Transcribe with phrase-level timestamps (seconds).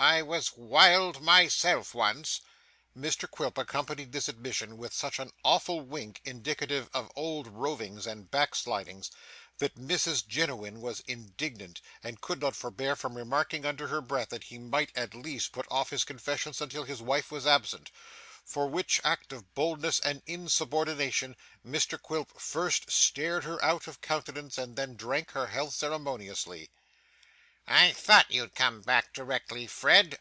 [0.00, 2.40] I was wild myself once.'
[2.96, 8.30] Mr Quilp accompanied this admission with such an awful wink, indicative of old rovings and
[8.30, 9.10] backslidings,
[9.58, 14.44] that Mrs Jiniwin was indignant, and could not forbear from remarking under her breath that
[14.44, 17.90] he might at least put off his confessions until his wife was absent;
[18.44, 21.34] for which act of boldness and insubordination
[21.66, 26.70] Mr Quilp first stared her out of countenance and then drank her health ceremoniously.
[27.70, 30.16] 'I thought you'd come back directly, Fred.